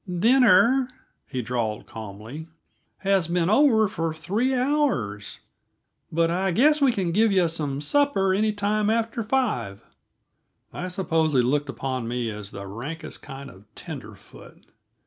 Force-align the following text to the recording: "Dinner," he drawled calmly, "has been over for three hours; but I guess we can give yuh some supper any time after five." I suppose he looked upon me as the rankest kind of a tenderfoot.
"Dinner," 0.19 0.89
he 1.27 1.43
drawled 1.43 1.85
calmly, 1.85 2.47
"has 3.01 3.27
been 3.27 3.51
over 3.51 3.87
for 3.87 4.15
three 4.15 4.51
hours; 4.55 5.41
but 6.11 6.31
I 6.31 6.49
guess 6.49 6.81
we 6.81 6.91
can 6.91 7.11
give 7.11 7.31
yuh 7.31 7.47
some 7.47 7.81
supper 7.81 8.33
any 8.33 8.51
time 8.51 8.89
after 8.89 9.21
five." 9.21 9.85
I 10.73 10.87
suppose 10.87 11.33
he 11.33 11.41
looked 11.43 11.69
upon 11.69 12.07
me 12.07 12.31
as 12.31 12.49
the 12.49 12.65
rankest 12.65 13.21
kind 13.21 13.51
of 13.51 13.57
a 13.61 13.65
tenderfoot. 13.75 14.65